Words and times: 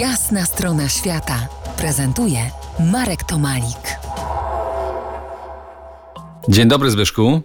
Jasna 0.00 0.44
strona 0.44 0.88
świata 0.88 1.48
prezentuje 1.78 2.38
Marek 2.92 3.24
Tomalik. 3.24 3.98
Dzień 6.48 6.68
dobry 6.68 6.90
Zbyszku. 6.90 7.40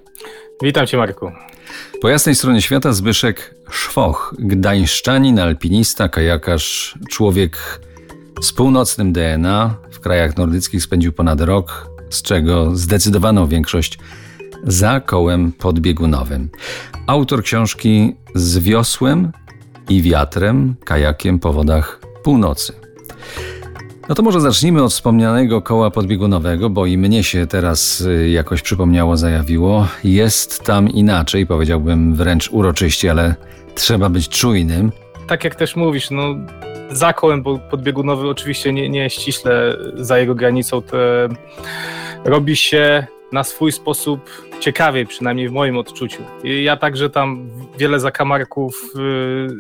Witam 0.64 0.88
cię 0.88 0.98
Marku. 0.98 1.32
Po 2.02 2.10
jasnej 2.10 2.36
stronie 2.36 2.62
świata 2.62 2.94
Zbyszek 2.94 3.56
Szwoch, 3.70 4.36
gdańszczanin, 4.40 5.40
alpinista, 5.40 6.10
kajakarz, 6.10 6.98
człowiek 7.10 7.82
z 8.42 8.54
północnym 8.54 9.14
DNA. 9.14 9.76
W 9.92 10.00
krajach 10.00 10.38
nordyckich 10.38 10.84
spędził 10.84 11.14
ponad 11.14 11.42
rok, 11.42 11.90
z 12.10 12.22
czego 12.22 12.76
zdecydowaną 12.76 13.48
większość 13.48 14.00
za 14.64 15.00
kołem 15.00 15.52
podbiegunowym. 15.52 16.50
Autor 17.08 17.44
książki 17.44 18.16
Z 18.36 18.58
wiosłem 18.58 19.32
i 19.90 20.02
wiatrem, 20.02 20.76
kajakiem 20.86 21.40
po 21.40 21.54
wodach 21.54 22.11
północy. 22.24 22.74
No 24.10 24.16
to 24.16 24.24
może 24.24 24.42
zacznijmy 24.42 24.84
od 24.84 24.92
wspomnianego 24.92 25.62
koła 25.62 25.92
podbiegunowego, 25.92 26.70
bo 26.70 26.86
i 26.86 26.98
mnie 26.98 27.24
się 27.24 27.48
teraz 27.48 28.02
y, 28.02 28.30
jakoś 28.30 28.62
przypomniało, 28.62 29.18
zajawiło. 29.18 29.88
Jest 30.04 30.64
tam 30.64 30.90
inaczej, 30.90 31.46
powiedziałbym 31.46 32.16
wręcz 32.16 32.50
uroczyście, 32.52 33.12
ale 33.12 33.36
trzeba 33.76 34.10
być 34.10 34.30
czujnym. 34.30 34.92
Tak 35.28 35.44
jak 35.44 35.56
też 35.56 35.76
mówisz, 35.76 36.12
no 36.12 36.36
za 36.92 37.14
kołem 37.14 37.44
podbiegunowy 37.44 38.30
oczywiście 38.30 38.74
nie, 38.74 38.90
nie 38.90 39.10
ściśle 39.10 39.78
za 39.96 40.20
jego 40.20 40.36
granicą, 40.36 40.82
to 40.82 40.98
robi 42.26 42.56
się 42.56 43.08
na 43.32 43.44
swój 43.44 43.72
sposób 43.72 44.30
ciekawiej, 44.60 45.08
przynajmniej 45.08 45.50
w 45.50 45.52
moim 45.52 45.78
odczuciu. 45.78 46.24
Ja 46.44 46.78
także 46.78 47.10
tam 47.10 47.50
wiele 47.78 48.00
zakamarków 48.00 48.94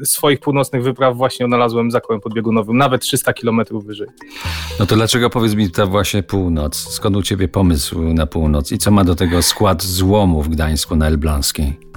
y, 0.01 0.05
swoich 0.05 0.39
północnych 0.39 0.83
wypraw 0.83 1.17
właśnie 1.17 1.45
odnalazłem 1.45 1.91
za 1.91 2.01
kołem 2.01 2.21
podbiegunowym, 2.21 2.77
nawet 2.77 3.01
300 3.01 3.33
kilometrów 3.33 3.85
wyżej. 3.85 4.07
No 4.79 4.85
to 4.85 4.95
dlaczego 4.95 5.29
powiedz 5.29 5.53
mi 5.53 5.71
ta 5.71 5.85
właśnie 5.85 6.23
północ? 6.23 6.75
Skąd 6.75 7.17
u 7.17 7.21
ciebie 7.21 7.47
pomysł 7.47 8.01
na 8.01 8.25
północ? 8.25 8.71
I 8.71 8.77
co 8.77 8.91
ma 8.91 9.03
do 9.03 9.15
tego 9.15 9.41
skład 9.41 9.83
złomu 9.83 10.41
w 10.41 10.49
Gdańsku 10.49 10.95
na 10.95 11.07
Elblańskiej? 11.07 11.90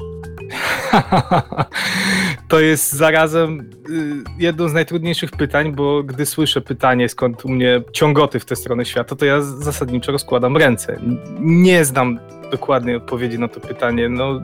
to 2.48 2.60
jest 2.60 2.92
zarazem 2.92 3.60
y, 3.60 4.24
jedno 4.38 4.68
z 4.68 4.72
najtrudniejszych 4.72 5.30
pytań, 5.30 5.72
bo 5.72 6.02
gdy 6.02 6.26
słyszę 6.26 6.60
pytanie, 6.60 7.08
skąd 7.08 7.44
u 7.44 7.48
mnie 7.48 7.82
ciągoty 7.92 8.40
w 8.40 8.44
tę 8.44 8.56
stronę 8.56 8.84
świata, 8.84 9.16
to 9.16 9.24
ja 9.24 9.40
zasadniczo 9.40 10.12
rozkładam 10.12 10.56
ręce. 10.56 11.00
Nie 11.40 11.84
znam 11.84 12.18
dokładnej 12.50 12.96
odpowiedzi 12.96 13.38
na 13.38 13.48
to 13.48 13.60
pytanie. 13.60 14.08
No, 14.08 14.40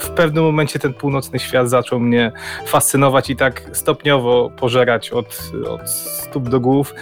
w 0.00 0.10
pewnym 0.10 0.44
momencie 0.44 0.78
ten 0.78 0.94
północny 0.94 1.38
świat 1.38 1.70
zaczął 1.70 2.00
mnie 2.00 2.32
fascynować 2.66 3.30
i 3.30 3.36
tak 3.36 3.62
stopniowo 3.72 4.50
pożerać 4.56 5.10
od, 5.10 5.42
od 5.68 5.90
stóp 5.90 6.48
do 6.48 6.60
głów. 6.60 6.94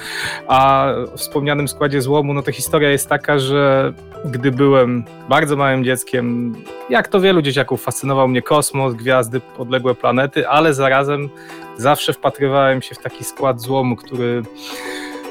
A 0.48 0.92
w 1.16 1.18
wspomnianym 1.18 1.68
składzie 1.68 2.02
złomu, 2.02 2.34
no 2.34 2.42
to 2.42 2.52
historia 2.52 2.90
jest 2.90 3.08
taka, 3.08 3.38
że 3.38 3.92
gdy 4.24 4.50
byłem 4.50 5.04
bardzo 5.28 5.56
małym 5.56 5.84
dzieckiem, 5.84 6.54
jak 6.90 7.08
to 7.08 7.20
wielu 7.20 7.42
dzieciaków, 7.42 7.82
fascynował 7.82 8.28
mnie 8.28 8.42
kosmos, 8.42 8.94
gwiazdy, 8.94 9.40
odległe 9.58 9.94
planety, 9.94 10.48
ale 10.48 10.74
zarazem 10.74 11.28
zawsze 11.76 12.12
wpatrywałem 12.12 12.82
się 12.82 12.94
w 12.94 12.98
taki 12.98 13.24
skład 13.24 13.60
złomu, 13.60 13.96
który 13.96 14.42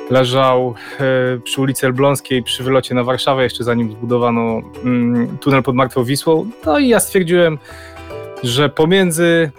leżał 0.10 0.76
e, 1.00 1.04
przy 1.44 1.62
ulicy 1.62 1.86
Elbląskiej 1.86 2.44
przy 2.44 2.64
wylocie 2.64 2.96
na 2.96 3.04
Warszawę, 3.04 3.44
jeszcze 3.44 3.64
zanim 3.64 3.92
zbudowano 3.92 4.62
mm, 4.84 5.38
tunel 5.38 5.64
pod 5.64 5.76
Martwą 5.76 6.04
Wisłą. 6.04 6.50
No 6.66 6.80
i 6.80 6.88
ja 6.88 7.00
stwierdziłem, 7.00 7.58
że 8.44 8.70
pomiędzy 8.70 9.52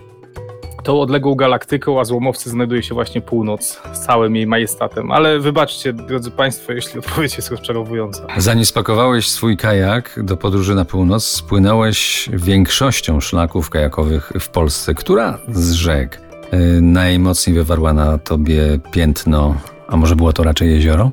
tą 0.82 1.00
odległą 1.00 1.34
galaktyką, 1.34 2.00
a 2.00 2.04
złomowcy 2.04 2.50
znajduje 2.50 2.82
się 2.82 2.94
właśnie 2.94 3.20
północ 3.20 3.82
z 3.92 4.00
całym 4.00 4.36
jej 4.36 4.46
majestatem. 4.46 5.10
Ale 5.10 5.38
wybaczcie, 5.38 5.92
drodzy 5.92 6.30
Państwo, 6.30 6.72
jeśli 6.72 6.98
odpowiedź 6.98 7.36
jest 7.36 7.50
rozczarowująca. 7.50 8.26
Zanim 8.36 8.64
spakowałeś 8.64 9.28
swój 9.28 9.56
kajak 9.56 10.20
do 10.22 10.36
podróży 10.36 10.74
na 10.74 10.84
północ, 10.84 11.24
spłynąłeś 11.24 12.30
większością 12.32 13.20
szlaków 13.20 13.70
kajakowych 13.70 14.32
w 14.40 14.48
Polsce. 14.48 14.94
Która 14.94 15.38
z 15.48 15.72
rzek 15.72 16.20
y, 16.52 16.80
najmocniej 16.80 17.56
wywarła 17.56 17.92
na 17.92 18.18
tobie 18.18 18.78
piętno 18.90 19.56
a 19.88 19.96
może 19.96 20.16
było 20.16 20.32
to 20.32 20.42
raczej 20.42 20.70
jezioro? 20.70 21.10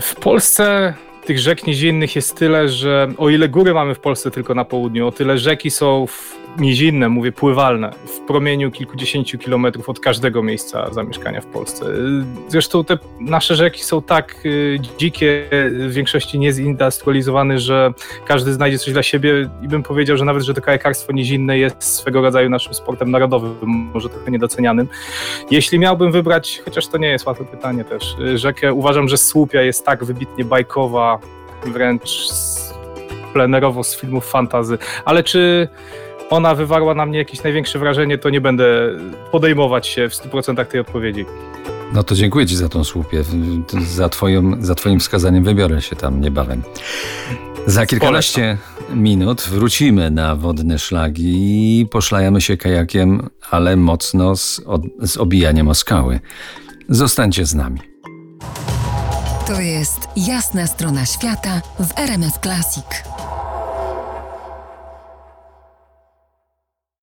W 0.00 0.14
Polsce 0.14 0.94
tych 1.24 1.38
rzek 1.38 1.66
nizinnych 1.66 2.16
jest 2.16 2.36
tyle, 2.36 2.68
że 2.68 3.08
o 3.18 3.28
ile 3.28 3.48
góry 3.48 3.74
mamy 3.74 3.94
w 3.94 4.00
Polsce 4.00 4.30
tylko 4.30 4.54
na 4.54 4.64
południu, 4.64 5.06
o 5.06 5.12
tyle 5.12 5.38
rzeki 5.38 5.70
są 5.70 6.06
w 6.06 6.47
nizinne, 6.58 7.08
mówię 7.08 7.32
pływalne, 7.32 7.92
w 8.06 8.20
promieniu 8.26 8.70
kilkudziesięciu 8.70 9.38
kilometrów 9.38 9.88
od 9.88 10.00
każdego 10.00 10.42
miejsca 10.42 10.92
zamieszkania 10.92 11.40
w 11.40 11.46
Polsce. 11.46 11.86
Zresztą 12.48 12.84
te 12.84 12.98
nasze 13.20 13.56
rzeki 13.56 13.84
są 13.84 14.02
tak 14.02 14.34
y, 14.44 14.78
dzikie, 14.98 15.44
w 15.72 15.92
większości 15.92 16.38
niezindustrializowane, 16.38 17.58
że 17.58 17.92
każdy 18.26 18.52
znajdzie 18.52 18.78
coś 18.78 18.92
dla 18.92 19.02
siebie 19.02 19.50
i 19.62 19.68
bym 19.68 19.82
powiedział, 19.82 20.16
że 20.16 20.24
nawet, 20.24 20.42
że 20.42 20.54
to 20.54 20.60
kajakarstwo 20.60 21.12
nizinne 21.12 21.58
jest 21.58 21.82
swego 21.82 22.22
rodzaju 22.22 22.50
naszym 22.50 22.74
sportem 22.74 23.10
narodowym, 23.10 23.54
może 23.94 24.08
trochę 24.08 24.30
niedocenianym. 24.30 24.88
Jeśli 25.50 25.78
miałbym 25.78 26.12
wybrać, 26.12 26.62
chociaż 26.64 26.86
to 26.86 26.98
nie 26.98 27.08
jest 27.08 27.26
łatwe 27.26 27.44
pytanie 27.44 27.84
też, 27.84 28.16
y, 28.20 28.38
rzekę, 28.38 28.72
uważam, 28.72 29.08
że 29.08 29.16
Słupia 29.16 29.62
jest 29.62 29.84
tak 29.84 30.04
wybitnie 30.04 30.44
bajkowa, 30.44 31.18
wręcz 31.66 32.28
plenerowo 33.32 33.84
z 33.84 33.96
filmów 33.96 34.30
fantazy, 34.30 34.78
ale 35.04 35.22
czy 35.22 35.68
ona 36.30 36.54
wywarła 36.54 36.94
na 36.94 37.06
mnie 37.06 37.18
jakieś 37.18 37.42
największe 37.42 37.78
wrażenie, 37.78 38.18
to 38.18 38.30
nie 38.30 38.40
będę 38.40 38.64
podejmować 39.32 39.86
się 39.86 40.08
w 40.08 40.12
100% 40.12 40.64
tej 40.64 40.80
odpowiedzi. 40.80 41.24
No 41.92 42.02
to 42.02 42.14
dziękuję 42.14 42.46
Ci 42.46 42.56
za 42.56 42.68
tą 42.68 42.84
słupie. 42.84 43.24
Za, 43.86 44.08
twoją, 44.08 44.52
za 44.60 44.74
Twoim 44.74 45.00
wskazaniem 45.00 45.44
wybiorę 45.44 45.82
się 45.82 45.96
tam 45.96 46.20
niebawem. 46.20 46.62
Za 47.66 47.86
kilkanaście 47.86 48.58
minut 48.94 49.42
wrócimy 49.42 50.10
na 50.10 50.36
wodne 50.36 50.78
szlagi 50.78 51.34
i 51.80 51.86
poszlajamy 51.86 52.40
się 52.40 52.56
kajakiem, 52.56 53.28
ale 53.50 53.76
mocno 53.76 54.36
z, 54.36 54.60
od, 54.66 54.82
z 55.02 55.16
obijaniem 55.16 55.68
o 55.68 55.74
skały. 55.74 56.20
Zostańcie 56.88 57.46
z 57.46 57.54
nami. 57.54 57.80
To 59.46 59.60
jest 59.60 60.08
jasna 60.16 60.66
strona 60.66 61.06
świata 61.06 61.60
w 61.80 61.98
RMS 61.98 62.38
Classic. 62.42 63.17